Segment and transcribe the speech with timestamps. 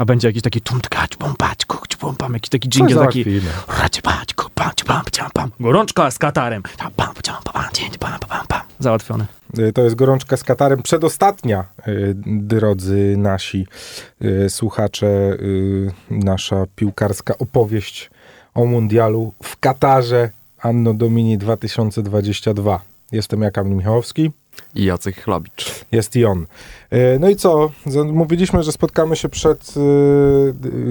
[0.00, 3.24] A będzie jakiś taki tum tkać, bum pać, kuć, bum pam, jakiś taki dżingiel taki
[3.24, 3.52] załatwimy.
[3.82, 5.02] racie pać, ku, pam, pam,
[5.34, 5.50] pam.
[5.60, 6.62] Gorączka z katarem.
[6.62, 8.60] Pam, pam, pam, pam, pam.
[8.78, 9.26] Załatwione.
[9.58, 10.82] Y, To jest gorączka z Katarem.
[10.82, 13.66] Przedostatnia, y, drodzy nasi
[14.22, 15.36] y, słuchacze,
[16.10, 18.10] nasza piłkarska opowieść
[18.54, 20.30] o mundialu w Katarze
[20.60, 22.80] Anno Domini 2022.
[23.12, 24.30] Jestem Jakam Michałowski,
[24.74, 25.84] I Jacek Chlabicz.
[25.92, 26.46] jest i on.
[26.92, 27.70] Y, No i co?
[28.12, 29.80] Mówiliśmy, że spotkamy się przed y,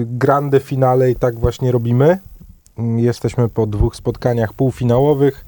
[0.06, 2.18] grande finale i tak właśnie robimy.
[2.96, 5.44] Jesteśmy po dwóch spotkaniach półfinałowych.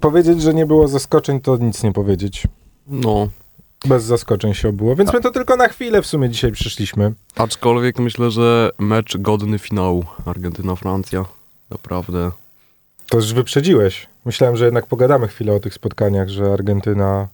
[0.00, 2.46] Powiedzieć, że nie było zaskoczeń, to nic nie powiedzieć.
[2.86, 3.28] No,
[3.88, 7.12] Bez zaskoczeń się obyło, więc my to tylko na chwilę w sumie dzisiaj przyszliśmy.
[7.36, 10.04] aczkolwiek myślę, że mecz godny finału.
[10.24, 11.24] Argentyna-Francja.
[11.70, 12.30] Naprawdę.
[13.12, 14.06] To już wyprzedziłeś.
[14.24, 17.28] Myślałem, że jednak pogadamy chwilę o tych spotkaniach, że Argentyna...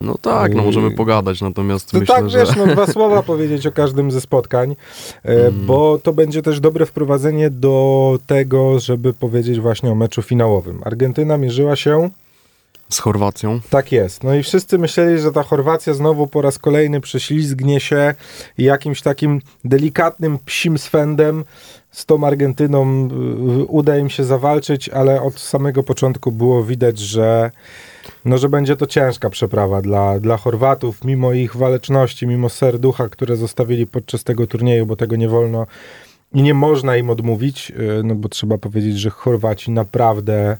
[0.00, 2.38] No tak, no możemy pogadać, natomiast To myślę, tak, że...
[2.38, 4.76] wiesz, no dwa słowa powiedzieć o każdym ze spotkań,
[5.24, 5.66] e, Mm.
[5.66, 10.80] bo to będzie też dobre wprowadzenie do tego, żeby powiedzieć właśnie o meczu finałowym.
[10.84, 12.10] Argentyna mierzyła się,
[12.92, 13.60] Z Chorwacją.
[13.70, 18.14] tak jest, no i wszyscy myśleli, że ta Chorwacja znowu po raz kolejny prześlizgnie się
[18.58, 21.44] jakimś takim delikatnym psim swędem.
[21.90, 23.08] Z tą Argentyną
[23.60, 27.50] y, uda im się zawalczyć, ale od samego początku było widać, że
[28.24, 33.36] no, że będzie to ciężka przeprawa dla, dla Chorwatów, mimo ich waleczności, mimo serducha, które
[33.36, 35.66] zostawili podczas tego turnieju, bo tego nie wolno
[36.34, 40.56] i nie można im odmówić, y, no bo trzeba powiedzieć, że Chorwaci naprawdę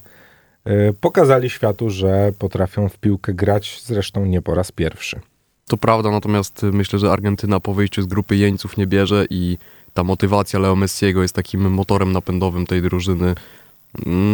[1.01, 5.21] pokazali światu, że potrafią w piłkę grać, zresztą nie po raz pierwszy.
[5.69, 9.59] To prawda, natomiast myślę, że Argentyna po wyjściu z grupy jeńców nie bierze i
[9.95, 13.35] ta motywacja Leo Messiego jest takim motorem napędowym tej drużyny,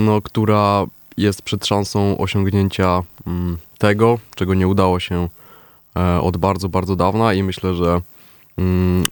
[0.05, 5.29] no, która jest przed szansą osiągnięcia mm, tego, czego nie udało się
[5.97, 8.01] e, od bardzo, bardzo dawna i myślę, że
[8.59, 9.06] mm,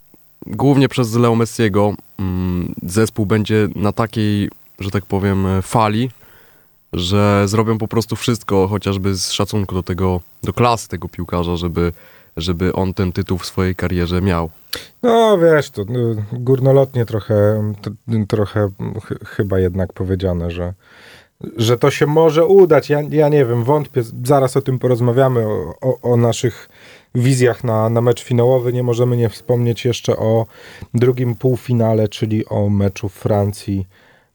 [0.47, 4.51] głównie przez Leo Messiego mm, zespół będzie na takiej,
[4.81, 6.11] że tak powiem, e, fali,
[6.97, 11.93] że zrobią po prostu wszystko, chociażby z szacunku do tego, do klasy tego piłkarza, żeby,
[12.37, 14.51] żeby on ten tytuł w swojej karierze miał.
[15.03, 17.73] No wiesz, to no, górnolotnie trochę,
[18.29, 18.69] trochę
[19.05, 20.75] ch, chyba jednak powiedziane, że,
[21.57, 22.91] że to się może udać.
[22.91, 24.03] Ja, ja nie wiem, wątpię.
[24.25, 26.69] Zaraz o tym porozmawiamy, o, o, o naszych
[27.15, 28.73] wizjach na, na mecz finałowy.
[28.73, 30.47] Nie możemy nie wspomnieć jeszcze o
[30.95, 33.87] drugim półfinale, czyli o meczu Francji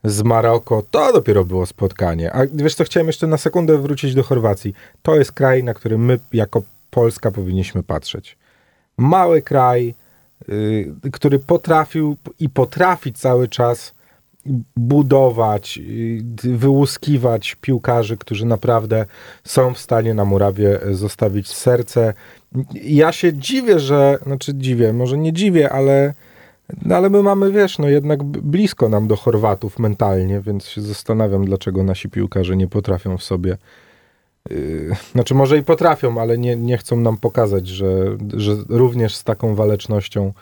[0.03, 0.83] z Maroko.
[0.91, 2.33] To dopiero było spotkanie.
[2.33, 4.73] A wiesz co, chciałem jeszcze na sekundę wrócić do Chorwacji.
[5.01, 8.37] To jest kraj, na który my jako Polska powinniśmy patrzeć.
[8.97, 9.95] Mały kraj,
[10.49, 13.93] y, który potrafił i potrafi cały czas
[14.75, 19.05] budować, y, wyłuskiwać piłkarzy, którzy naprawdę
[19.43, 22.13] są w stanie na murawie zostawić serce.
[22.73, 26.13] Ja się dziwię, że, znaczy dziwię, może nie dziwię, ale,
[26.85, 31.45] no ale my mamy, wiesz, no jednak blisko nam do Chorwatów mentalnie, więc się zastanawiam,
[31.45, 33.57] dlaczego nasi piłkarze nie potrafią w sobie
[34.49, 39.23] Yy, Znaczy, może i potrafią, ale nie, nie chcą nam pokazać, że, że również z
[39.23, 40.33] taką walecznością,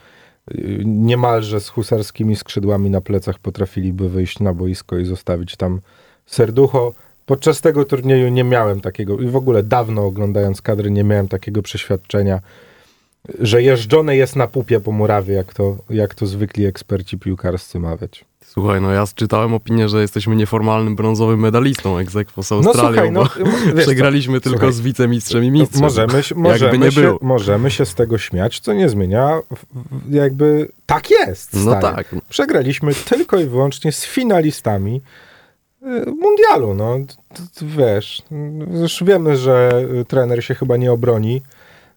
[0.52, 5.82] yy, niemalże z husarskimi skrzydłami na plecach, potrafiliby wyjść na boisko i zostawić tam
[6.26, 6.94] serducho.
[7.26, 11.62] Podczas tego turnieju nie miałem takiego, i w ogóle dawno oglądając kadry, nie miałem takiego
[11.62, 12.42] przeświadczenia,
[13.40, 18.26] że jeżdżone jest na pupie po murawie, jak to, jak to zwykli eksperci piłkarscy mawiać.
[18.46, 22.90] Słuchaj, no ja czytałem opinię, że jesteśmy nieformalnym brązowym medalistą ex aequo z No Australią,
[22.92, 25.82] słuchaj, no, bo wiesz co, przegraliśmy tylko słuchaj, z wicemistrzem i mistrzem.
[25.82, 29.40] Możemy, się- możemy, nie się, możemy się z tego śmiać, co nie zmienia,
[30.10, 31.54] jakby tak jest.
[31.54, 31.82] No stary.
[31.82, 32.16] tak.
[32.30, 35.02] Przegraliśmy tylko i wyłącznie z finalistami
[35.84, 36.74] y, mundialu.
[36.74, 36.98] No,
[37.62, 38.24] wiesz,
[38.82, 41.42] już wiemy, że trener się chyba nie obroni,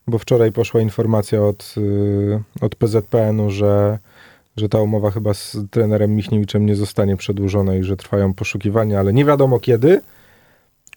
[0.08, 3.98] bo wczoraj poszła informacja od, y, od PZPN-u, że,
[4.56, 9.12] że ta umowa chyba z trenerem Michniewiczem nie zostanie przedłużona i że trwają poszukiwania, ale
[9.12, 10.00] nie wiadomo kiedy.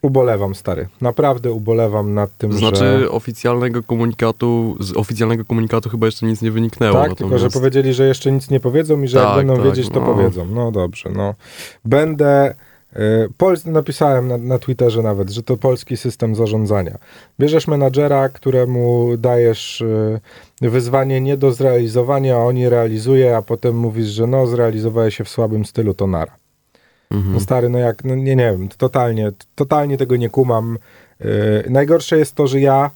[0.02, 0.88] Ubolewam, stary.
[1.02, 2.68] Naprawdę ubolewam nad tym, To że...
[2.68, 6.94] znaczy oficjalnego komunikatu, z oficjalnego komunikatu chyba jeszcze nic nie wyniknęło.
[6.94, 9.56] Tak, tylko że natomiast- powiedzieli, że jeszcze nic nie powiedzą i że jak Tak, będą
[9.56, 10.06] tak, wiedzieć, to no.
[10.06, 10.46] powiedzą.
[10.46, 11.34] No dobrze, no.
[11.86, 12.56] Będę.
[12.96, 16.98] Y, Pol, napisałem na, na Twitterze nawet, że to polski system zarządzania.
[17.40, 20.20] Bierzesz menadżera, któremu dajesz y,
[20.62, 25.24] wyzwanie nie do zrealizowania, a on je realizuje, a potem mówisz, że no, zrealizowałeś się
[25.24, 26.38] w słabym stylu, to nara.
[27.12, 27.34] Mhm.
[27.34, 30.78] No stary, no jak, no nie, nie wiem, totalnie, totalnie tego nie kumam.
[31.20, 31.28] Yy,
[31.70, 32.92] najgorsze jest to, że ja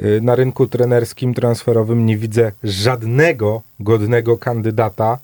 [0.00, 5.18] yy, na rynku trenerskim, transferowym nie widzę żadnego godnego kandydata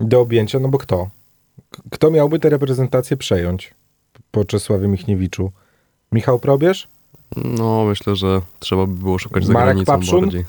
[0.00, 1.08] do objęcia, no bo kto?
[1.90, 3.74] Kto miałby tę reprezentację przejąć
[4.30, 5.52] po Czesławie Michniewiczu?
[6.12, 6.88] Michał Probierz?
[7.36, 10.20] No, myślę, że trzeba by było szukać za Marek granicą Papszun?
[10.20, 10.44] bardziej.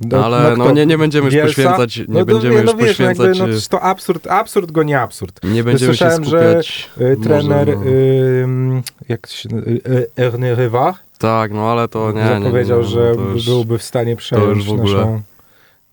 [0.00, 0.72] No, ale no, kto?
[0.74, 3.54] nie, nie będziemy już poświęcać, nie no, będziemy nie, już no, wiesz, no, poświęcać, jakby,
[3.54, 5.40] no, to absurd, absurd go nie absurd.
[5.44, 6.90] nie będziemy się Słyszałem, że skupiać.
[7.00, 7.84] y, może, trener no.
[7.86, 12.84] y, jak się, y, Ernest Rivard Tak, no ale to nie, nie, nie, zapowiedział, no,
[12.88, 14.94] że już- byłby w stanie przejąć w ogóle.
[14.98, 15.22] naszą,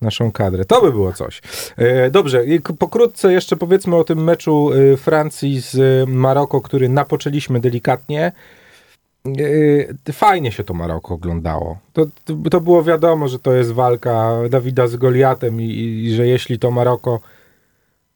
[0.05, 0.65] naszą kadrę.
[0.65, 1.41] To by było coś.
[1.77, 2.43] E, Dobrze,
[2.79, 8.31] pokrótce jeszcze powiedzmy o tym meczu y, Francji z y, Maroko, który napoczęliśmy delikatnie.
[10.07, 11.77] E, Fajnie się to Maroko oglądało.
[11.93, 12.05] To,
[12.51, 15.69] to było wiadomo, że to jest walka Dawida z Goliatem i,
[16.05, 17.19] i że jeśli to Maroko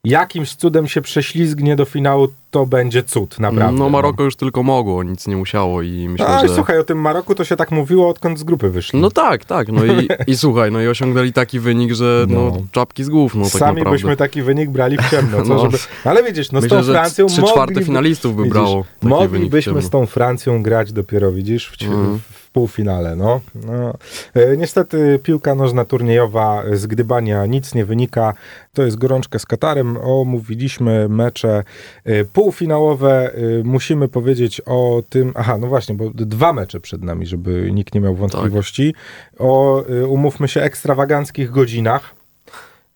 [0.04, 3.78] jakimś cudem się prześlizgnie do finału, to będzie cud, naprawdę.
[3.78, 6.54] No Maroko już tylko mogło, nic nie musiało i myślę, A, że...
[6.54, 9.00] słuchaj, o tym Maroku to się tak mówiło, odkąd z grupy wyszli.
[9.00, 12.52] No tak, tak, no i, i słuchaj, no i osiągnęli taki wynik, że no, No.
[12.72, 13.90] czapki z głów, no tak Sami naprawdę.
[13.90, 15.42] byśmy taki wynik brali w ciemno.
[15.42, 15.58] Co, No.
[15.58, 15.78] żeby...
[16.04, 19.82] no ale widzisz, no z Myślę, tą Francją trzy czwarte finalistów by widzisz, brało Moglibyśmy
[19.82, 22.20] z tą Francją grać dopiero, widzisz, w, ci- Mhm.
[22.50, 23.16] W półfinale.
[23.16, 23.40] No.
[23.54, 23.94] No.
[24.34, 28.34] E, niestety piłka nożna turniejowa z Gdybania nic nie wynika.
[28.72, 29.96] To jest gorączka z Katarem.
[29.96, 31.64] Omówiliśmy mecze
[32.04, 33.34] e, półfinałowe.
[33.34, 37.94] E, musimy powiedzieć o tym, aha, no właśnie, bo dwa mecze przed nami, żeby nikt
[37.94, 38.94] nie miał wątpliwości.
[39.38, 42.14] O, e, umówmy się, ekstrawaganckich godzinach.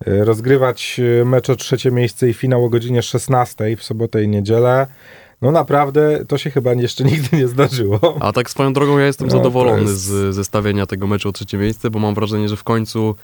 [0.06, 4.87] Rozgrywać mecz o trzecie miejsce i finał o godzinie 16 w sobotę i niedzielę.
[5.43, 8.17] No naprawdę, to się chyba jeszcze nigdy nie zdarzyło.
[8.21, 11.59] A tak swoją drogą ja jestem No, zadowolony jest- z zestawienia tego meczu o trzecie
[11.59, 13.15] miejsce, bo mam wrażenie, że w końcu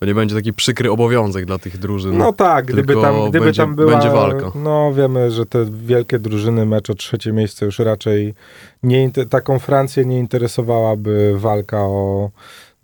[0.00, 2.18] to nie będzie taki przykry obowiązek dla tych drużyn.
[2.18, 3.92] No tak, gdyby tam, gdyby będzie- tam była...
[3.92, 4.52] będzie walka.
[4.54, 8.34] No wiemy, że te wielkie drużyny, mecz o trzecie miejsce już raczej
[8.82, 12.30] nie, taką Francję nie interesowałaby walka o,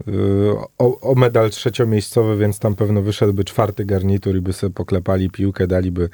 [0.09, 0.13] y,
[0.79, 5.67] o, o medal trzeciomiejscowy, więc tam pewno wyszedłby czwarty garnitur i by sobie poklepali piłkę,
[5.67, 6.09] daliby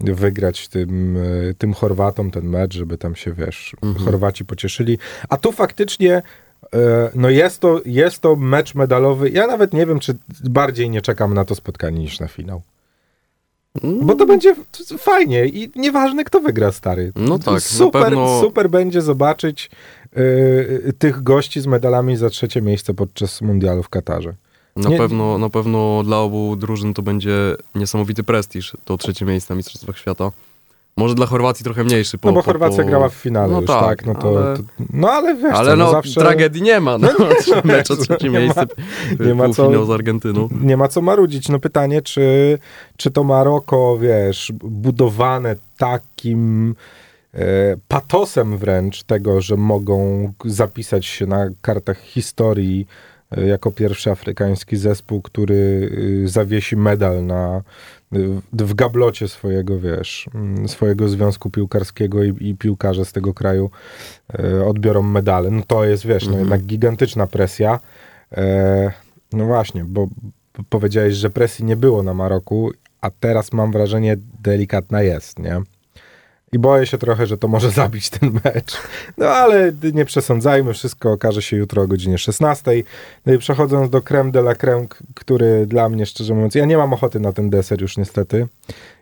[0.00, 4.04] wygrać tym, y, tym Chorwatom ten mecz, żeby tam się, wiesz, Mhm.
[4.04, 4.98] Chorwaci pocieszyli.
[5.28, 6.22] A tu faktycznie
[6.74, 9.30] e, no jest to, jest to mecz medalowy.
[9.30, 10.14] Ja nawet nie wiem, czy
[10.44, 12.62] bardziej nie czekam na to spotkanie niż na finał.
[14.02, 17.12] Bo to będzie f- fajnie i nieważne, kto wygra, stary.
[17.16, 19.70] No tak, super, pewno- super będzie zobaczyć
[20.86, 24.34] e, tych gości z medalami za trzecie miejsce podczas mundialu w Katarze.
[24.76, 29.54] Na, Nie- pewno, na pewno dla obu drużyn to będzie niesamowity prestiż, to trzecie miejsce
[29.54, 30.30] na Mistrzostwach Świata.
[30.98, 32.18] Może dla Chorwacji trochę mniejszy.
[32.18, 34.06] Po, No bo po- Chorwacja po- grała w finale No już, tak, tak?
[34.06, 34.62] No, to, ale- to,
[34.92, 36.98] no ale wiesz Ale co, no, zawsze tragedii nie ma.
[36.98, 37.26] No, no,
[37.64, 38.66] mecz o trzecie nie ma- miejsce,
[39.20, 40.48] nie ma co- półfinał z Argentyną.
[40.60, 41.48] nie ma co marudzić.
[41.48, 42.58] No pytanie, czy,
[42.96, 46.74] czy to Maroko, wiesz, budowane takim
[47.34, 47.38] e,
[47.88, 55.22] patosem wręcz tego, że mogą zapisać się na kartach historii e, jako pierwszy afrykański zespół,
[55.22, 55.90] który
[56.24, 57.62] e, zawiesi medal na
[58.12, 63.70] w, w gablocie swojego, wiesz, mm, swojego związku piłkarskiego i, i piłkarze z tego kraju
[64.38, 65.50] e, odbiorą medale.
[65.50, 66.40] No to jest, wiesz, no Mhm.
[66.40, 67.80] jednak gigantyczna presja.
[68.32, 68.92] E,
[69.32, 70.08] no właśnie, bo
[70.58, 72.70] bo powiedziałeś, że presji nie było na Maroku,
[73.00, 75.62] a teraz mam wrażenie delikatna jest, nie?
[76.52, 78.76] I boję się trochę, że to może zabić ten mecz.
[79.18, 82.82] No ale nie przesądzajmy, wszystko okaże się jutro o godzinie 16.
[83.26, 86.76] No i przechodząc do creme de la creme, który dla mnie, szczerze mówiąc, ja nie
[86.76, 88.46] mam ochoty na ten deser już niestety.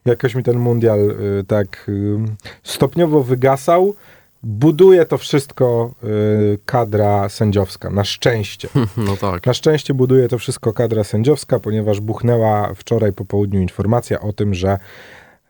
[0.05, 1.11] Jakoś mi ten mundial
[1.41, 2.19] y, tak y,
[2.63, 3.95] stopniowo wygasał.
[4.43, 8.69] Buduje to wszystko y, kadra sędziowska, na szczęście.
[8.97, 9.47] No tak.
[9.47, 14.55] Na szczęście buduje to wszystko kadra sędziowska, ponieważ buchnęła wczoraj po południu informacja o tym,
[14.55, 14.79] że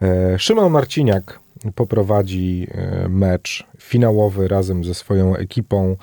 [0.03, 1.44] e, Szymon Marciniak
[1.75, 5.97] poprowadzi e, mecz finałowy razem ze swoją ekipą.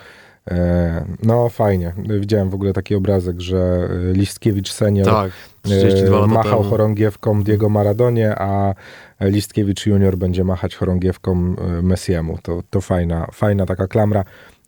[0.52, 1.94] E, no fajnie.
[1.98, 6.70] Widziałem w ogóle taki obrazek, że e, Listkiewicz senior Tak, 32 lata machał temu.
[6.70, 8.74] chorągiewką Diego Maradonie, a
[9.20, 12.38] Listkiewicz junior będzie machać chorągiewką Messiemu.
[12.44, 14.24] To, to fajna, fajna taka klamra.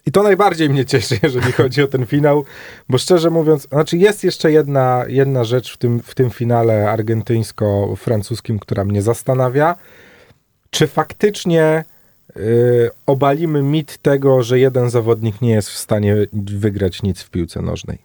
[0.06, 2.46] I to najbardziej mnie cieszy, jeżeli chodzi o ten finał,
[2.90, 8.60] bo szczerze mówiąc, znaczy jest jeszcze jedna, jedna rzecz w tym, w tym finale argentyńsko-francuskim,
[8.60, 9.76] która mnie zastanawia.
[10.74, 11.84] Czy faktycznie
[12.38, 17.62] y, obalimy mit tego, że jeden zawodnik nie jest w stanie wygrać nic w piłce
[17.62, 17.98] nożnej?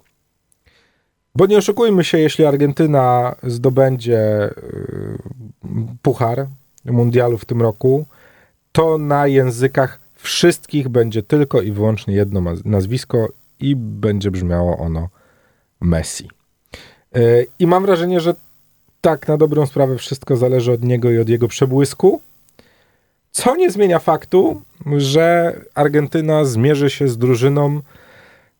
[1.35, 5.19] Bo nie oszukujmy się, jeśli Argentyna zdobędzie y,
[6.03, 6.47] puchar
[6.85, 8.07] mundialu w tym roku,
[8.73, 13.29] to na językach wszystkich będzie tylko i wyłącznie jedno nazwisko
[13.61, 15.09] i będzie brzmiało ono
[15.81, 16.29] Messi.
[17.17, 18.35] Y, I mam wrażenie, że
[19.01, 22.21] tak na dobrą sprawę wszystko zależy od niego i od jego przebłysku,
[23.31, 24.63] co nie zmienia faktu,
[24.97, 27.81] że Argentyna zmierzy się z drużyną,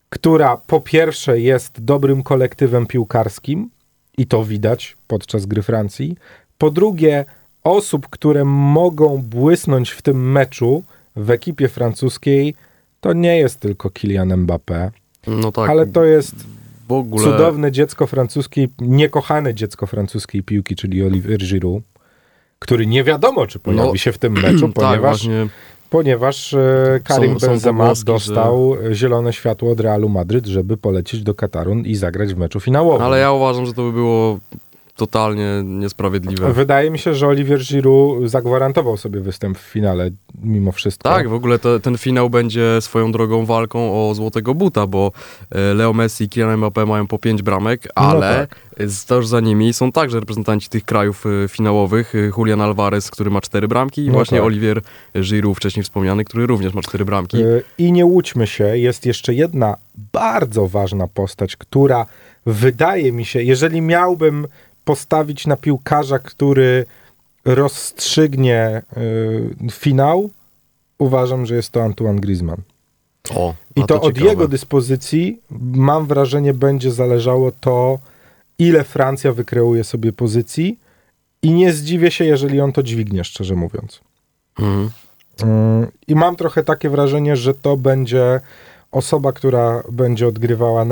[0.09, 3.69] która po pierwsze jest dobrym kolektywem piłkarskim
[4.17, 6.17] i to widać podczas gry Francji.
[6.57, 7.25] Po drugie,
[7.63, 10.83] osób, które mogą błysnąć w tym meczu
[11.15, 12.55] w ekipie francuskiej,
[13.01, 14.89] to nie jest tylko Kylian Mbappé,
[15.27, 15.69] No tak.
[15.69, 16.35] ale to jest
[16.89, 17.23] ogóle...
[17.23, 21.83] cudowne dziecko francuskiej, niekochane dziecko francuskiej piłki, czyli Olivier Giroud,
[22.59, 25.47] który nie wiadomo, czy pojawi No, się w tym meczu, tak, ponieważ, właśnie.
[25.89, 31.75] ponieważ e, Karim Są- Benzema dostał zielone światło od Realu Madryt, żeby polecieć do Kataru
[31.75, 33.01] i zagrać w meczu finałowym.
[33.05, 34.39] Ale ja uważam, że to by było
[34.99, 36.53] totalnie niesprawiedliwe.
[36.53, 40.09] Wydaje mi się, że Olivier Giroud zagwarantował sobie występ w finale
[40.43, 41.09] mimo wszystko.
[41.09, 43.79] Tak, w ogóle to, ten finał będzie swoją drogą walką
[44.09, 45.11] o złotego buta, bo
[45.51, 48.89] e, Leo Messi i Kylian Mbappé mają po pięć bramek, No ale tak.
[48.89, 52.15] z- też za nimi są także reprezentanci tych krajów e, finałowych.
[52.15, 54.47] E, Julian Alvarez, który ma cztery bramki i No właśnie tak.
[54.47, 54.81] Olivier
[55.21, 57.37] Giroud, wcześniej wspomniany, który również ma cztery bramki.
[57.77, 59.75] I nie łudźmy się, jest jeszcze jedna
[60.13, 62.05] bardzo ważna postać, która
[62.45, 64.47] wydaje mi się, jeżeli miałbym
[64.89, 66.85] postawić na piłkarza, który
[67.45, 68.81] rozstrzygnie
[69.67, 70.29] y, finał,
[70.97, 72.61] uważam, że jest to Antoine Griezmann.
[73.35, 74.31] O, I a to, od ciekawe.
[74.31, 77.99] jego dyspozycji, mam wrażenie, będzie zależało to,
[78.59, 80.79] ile Francja wykreuje sobie pozycji
[81.41, 83.99] i nie zdziwię się, jeżeli on to dźwignie, szczerze mówiąc.
[84.59, 84.89] Mhm.
[85.43, 88.39] Mm, I mam trochę takie wrażenie, że to będzie
[88.91, 90.85] osoba, która będzie odgrywała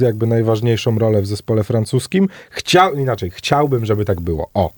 [0.00, 2.28] jakby najważniejszą rolę w zespole francuskim.
[2.50, 4.50] Chciał, inaczej, chciałbym, żeby tak było.
[4.54, 4.70] O,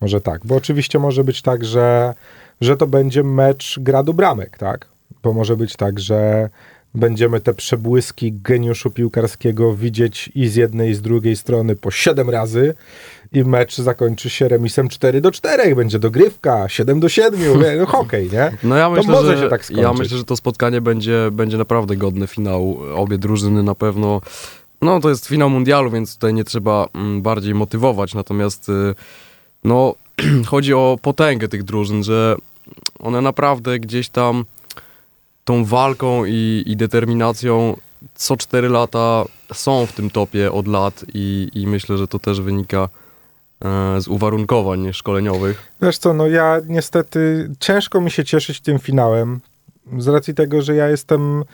[0.00, 2.14] może tak, bo oczywiście może być tak, że,
[2.60, 4.88] że to będzie mecz gradu bramek, tak?
[5.22, 6.50] Bo może być tak, że
[6.94, 12.30] będziemy te przebłyski geniuszu piłkarskiego widzieć i z jednej, i z drugiej strony po 7
[12.30, 12.74] razy
[13.32, 17.86] i mecz zakończy się remisem 4 do 4, będzie dogrywka, 7 do 7, wie, no
[17.86, 18.52] hokej, nie?
[18.68, 19.82] No ja To myślę, może że, się tak skończyć.
[19.84, 22.80] ja myślę, że to spotkanie będzie, będzie naprawdę godne finału.
[22.94, 24.20] Obie drużyny na pewno.
[24.82, 28.14] No to jest finał mundialu, więc tutaj nie trzeba mm, bardziej motywować.
[28.14, 28.94] Natomiast y,
[29.64, 29.94] no
[30.46, 32.36] chodzi o potęgę tych drużyn, że
[32.98, 34.44] one naprawdę gdzieś tam
[35.44, 37.76] tą walką i, i determinacją
[38.14, 42.40] co 4 lata są w tym topie od lat i, i myślę, że to też
[42.40, 42.88] wynika
[43.64, 45.72] e, z uwarunkowań szkoleniowych.
[45.82, 49.40] Wiesz co, no ja niestety ciężko mi się cieszyć tym finałem
[49.98, 51.44] z racji tego, że ja jestem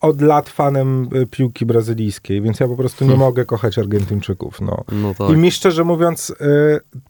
[0.00, 3.26] od lat fanem y, piłki brazylijskiej, więc ja po prostu nie Hmm.
[3.26, 4.84] mogę kochać Argentyńczyków, no.
[4.92, 5.30] No tak.
[5.30, 6.34] I mi szczerze mówiąc, y,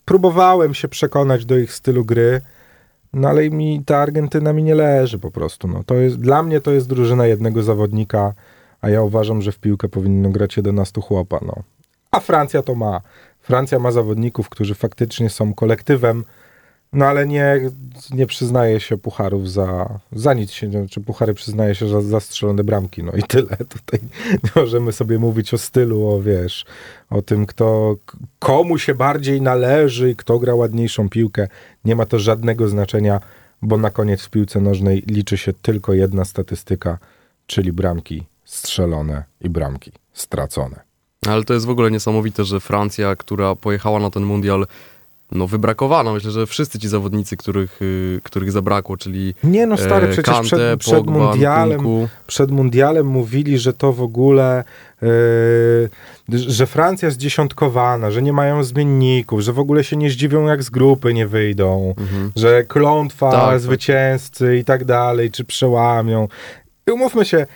[0.04, 2.40] próbowałem się przekonać do ich stylu gry,
[3.12, 5.68] no ale mi ta Argentyna mi nie leży po prostu.
[5.68, 5.84] No.
[5.84, 8.34] To jest, dla mnie to jest drużyna jednego zawodnika,
[8.80, 11.38] a ja uważam, że w piłkę powinno grać 11 chłopa.
[11.46, 11.54] No.
[12.10, 13.00] A Francja to ma.
[13.40, 16.24] Francja ma zawodników, którzy faktycznie są kolektywem,
[16.92, 17.60] no ale nie,
[18.10, 23.02] nie przyznaje się pucharów za, za nic się, czy puchary przyznaje się za zastrzelone bramki,
[23.02, 23.56] no i tyle.
[23.76, 24.00] Tutaj
[24.44, 26.64] nie możemy sobie mówić o stylu, o wiesz,
[27.10, 27.96] o tym, kto,
[28.38, 31.48] komu się bardziej należy i kto gra ładniejszą piłkę.
[31.84, 33.20] Nie ma to żadnego znaczenia,
[33.62, 36.98] bo na koniec w piłce nożnej liczy się tylko jedna statystyka,
[37.46, 40.80] czyli bramki strzelone i bramki stracone.
[41.26, 44.66] Ale to jest w ogóle niesamowite, że Francja, która pojechała na ten mundial,
[45.32, 46.12] no wybrakowana.
[46.12, 50.34] Myślę, że wszyscy ci zawodnicy, których, y, których zabrakło, czyli Nie no stary, e, przecież
[50.34, 51.80] Kante, przed, przed Pogba, mundialem
[52.26, 54.64] przed mundialem mówili, że to w ogóle,
[55.02, 60.46] yy, że Francja jest dziesiątkowana, że nie mają zmienników, że w ogóle się nie zdziwią,
[60.46, 62.32] jak z grupy nie wyjdą, Mhm.
[62.36, 63.60] że klątwa Tak, tak.
[63.60, 66.28] zwycięzcy i tak dalej, czy przełamią.
[66.88, 67.46] I umówmy się,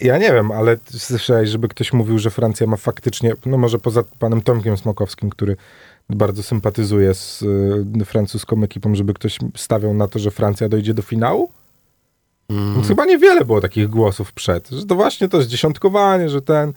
[0.00, 4.02] ja nie wiem, ale słyszałeś, żeby ktoś mówił, że Francja ma faktycznie, no może poza
[4.18, 5.56] panem Tomkiem Smokowskim, który
[6.16, 7.42] bardzo sympatyzuje z
[8.00, 11.50] y, francuską ekipą, żeby ktoś stawiał na to, że Francja dojdzie do finału?
[12.50, 12.82] Mm.
[12.82, 16.72] Chyba niewiele było takich głosów przed, że to właśnie to jest dziesiątkowanie, że ten...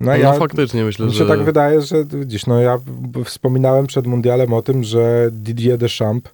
[0.00, 1.18] No, No, ja, faktycznie myślę, mi że...
[1.18, 2.78] się tak wydaje, że widzisz, no ja
[3.24, 6.30] wspominałem przed mundialem o tym, że Didier Deschamps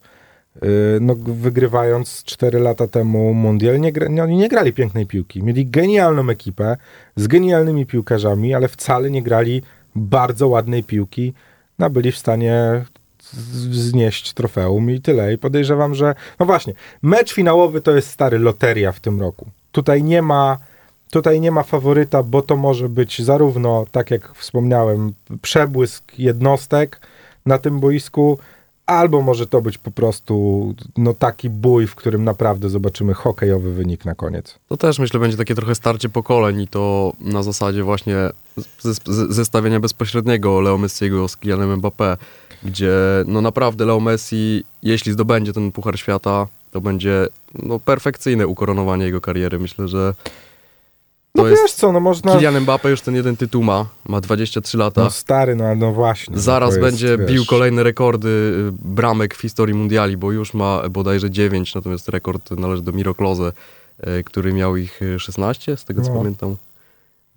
[0.62, 0.68] yy,
[1.00, 5.42] no, wygrywając 4 lata temu mundial, nie, gra, nie, oni nie grali pięknej piłki.
[5.42, 6.76] Mieli genialną ekipę
[7.16, 9.62] z genialnymi piłkarzami, ale wcale nie grali
[9.94, 11.32] bardzo ładnej piłki.
[11.78, 12.84] No, byli w stanie
[13.70, 15.32] znieść trofeum i tyle.
[15.32, 16.14] I podejrzewam, że.
[16.40, 19.46] No właśnie, mecz finałowy to jest stary loteria w tym roku.
[19.72, 20.58] Tutaj nie ma.
[21.10, 27.00] Tutaj nie ma faworyta, bo to może być zarówno, tak jak wspomniałem, przebłysk jednostek
[27.46, 28.38] na tym boisku,
[28.92, 34.04] albo może to być po prostu no, taki bój, w którym naprawdę zobaczymy hokejowy wynik
[34.04, 34.58] na koniec.
[34.68, 38.16] To też myślę będzie takie trochę starcie pokoleń i to na zasadzie właśnie
[39.28, 42.16] zestawienia bezpośredniego Leo Messiego z Kylianem Mbappé,
[42.62, 42.94] gdzie
[43.26, 47.26] no naprawdę Leo Messi, jeśli zdobędzie ten Puchar Świata, to będzie
[47.62, 49.58] no perfekcyjne ukoronowanie jego kariery.
[49.58, 50.14] Myślę, że
[51.34, 51.61] No to wiesz jest...
[51.82, 52.32] co, no można...
[52.32, 55.04] Kylian Mbappé już ten jeden tytuł ma, ma 23 lata.
[55.04, 56.34] No stary, no, no właśnie.
[56.34, 60.54] no Zaraz jest, będzie wiesz, bił kolejne rekordy y, bramek w historii mundiali, bo już
[60.54, 63.52] ma bodajże 9, natomiast rekord należy do Miro Klose,
[64.18, 66.18] y, który miał ich y, 16, z tego co No.
[66.18, 66.56] pamiętam.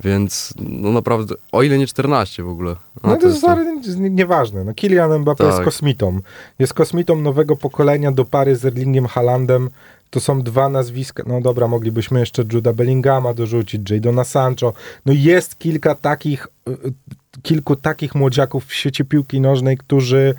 [0.03, 2.75] Więc no naprawdę, o ile nie 14 w ogóle.
[3.03, 3.55] A, No to jest to-
[3.99, 4.63] nie- nieważne.
[4.63, 5.65] No, Kylian Mbappé jest Tak.
[5.65, 6.19] kosmitą.
[6.59, 9.69] Jest kosmitą nowego pokolenia do pary z Erlingiem Haalandem.
[10.09, 11.23] To są dwa nazwiska.
[11.27, 14.73] No dobra, moglibyśmy jeszcze Juda Bellingama dorzucić, Jadona Sancho.
[15.05, 16.93] No jest kilka takich, y,
[17.41, 20.35] kilku takich młodziaków w świecie piłki nożnej, którzy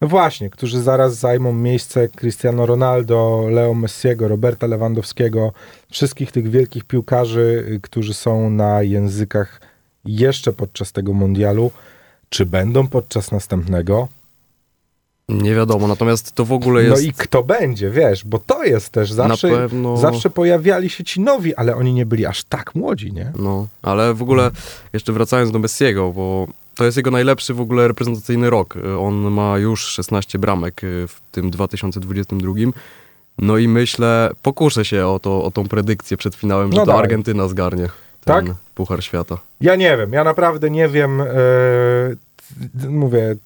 [0.00, 5.52] no właśnie, którzy zaraz zajmą miejsce Cristiano Ronaldo, Leo Messiego, Roberta Lewandowskiego,
[5.90, 9.60] wszystkich tych wielkich piłkarzy, y, którzy są na językach
[10.04, 11.70] jeszcze podczas tego mundialu.
[12.28, 14.08] Czy będą podczas następnego?
[15.28, 17.04] Nie wiadomo, natomiast to w ogóle No jest...
[17.04, 21.54] i kto będzie, wiesz, bo to jest też zawsze, pewno- zawsze pojawiali się ci nowi,
[21.54, 23.32] ale oni nie byli aż tak młodzi, nie?
[23.38, 24.50] No, ale w ogóle
[24.92, 28.74] jeszcze wracając do Messiego, bo to jest jego najlepszy w ogóle reprezentacyjny rok.
[29.00, 32.52] On ma już 16 bramek y, w tym 2022.
[33.38, 36.86] No i myślę, pokuszę się o, to, o tą predykcję przed finałem, że No to
[36.86, 37.02] dawaj.
[37.02, 37.88] Argentyna zgarnie
[38.24, 38.44] Tak?
[38.44, 39.38] ten Puchar Świata.
[39.60, 41.18] Ja nie wiem, ja naprawdę nie wiem.
[41.18, 42.16] t-
[42.88, 43.36] mówię,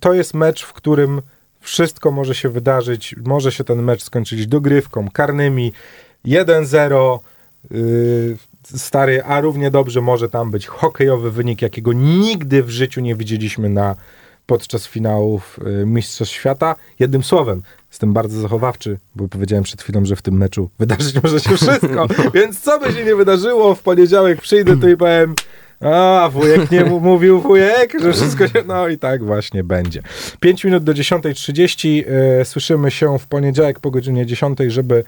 [0.00, 1.22] to jest mecz, w którym
[1.60, 3.14] wszystko może się wydarzyć.
[3.24, 5.72] Może się ten mecz skończyć dogrywką, karnymi
[6.24, 7.18] 1-0.
[7.72, 8.36] y,
[8.76, 13.68] stary, a równie dobrze może tam być hokejowy wynik, jakiego nigdy w życiu nie widzieliśmy
[13.68, 13.96] na
[14.46, 16.74] podczas finałów y, Mistrzostw Świata.
[16.98, 21.40] Jednym słowem, jestem bardzo zachowawczy, bo powiedziałem przed chwilą, że w tym meczu wydarzyć może
[21.40, 22.06] się wszystko.
[22.34, 25.34] Więc co by się nie wydarzyło, w poniedziałek przyjdę tu i powiem
[25.80, 28.64] a, wujek nie mówił wujek, że wszystko się...
[28.66, 30.02] No i tak właśnie będzie.
[30.40, 32.04] 5 minut do 10.30.
[32.40, 35.04] E, słyszymy się w poniedziałek po godzinie 10, żeby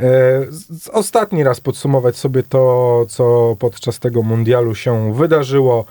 [0.00, 0.06] e,
[0.92, 5.84] ostatni raz podsumować sobie to, co podczas tego mundialu się wydarzyło.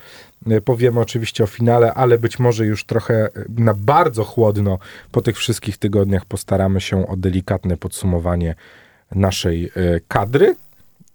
[0.50, 4.78] E, Powiemy oczywiście o finale, ale być może już trochę na bardzo chłodno
[5.12, 8.54] po tych wszystkich tygodniach postaramy się o delikatne podsumowanie
[9.14, 9.72] naszej
[10.08, 10.56] kadry.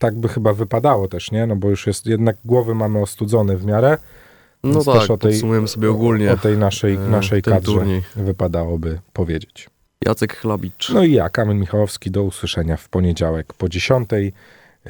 [0.06, 1.48] Tak by chyba wypadało też, nie?
[1.48, 3.98] No bo już jest, jednak głowy mamy ostudzone w miarę.
[4.64, 8.04] No tak, też o tej- podsumujemy sobie ogólnie O tej naszej, e, naszej kadrze turniej.
[8.16, 9.70] wypadałoby powiedzieć.
[10.06, 10.90] Jacek Chlabicz.
[10.90, 14.10] No i ja, Kamil Michałowski, do usłyszenia w poniedziałek po 10.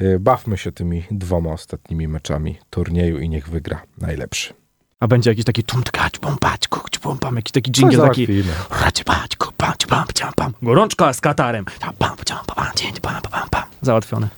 [0.02, 4.54] Y, Bawmy się tymi dwoma ostatnimi meczami turnieju i niech wygra najlepszy.
[5.00, 8.26] A będzie jakiś taki tumtkać, pompać, kuć, pompam, jakiś taki dżingiel taki...
[8.26, 8.54] załatwimy.
[8.84, 10.52] Racipać, kupać, pam, pam, pam.
[10.62, 11.64] Gorączka z Katarem.
[11.80, 12.38] Pam, pam, pam,
[13.02, 13.62] pam, pam, pam.
[13.82, 14.28] Załatwione.